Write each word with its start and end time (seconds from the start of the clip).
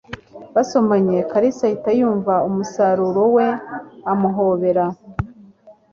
Basomanye, 0.55 1.17
Kalisa 1.31 1.61
ahita 1.67 1.89
yumva 1.99 2.33
umusaruro 2.47 3.23
we 3.35 3.47
amuhobera 4.11 4.85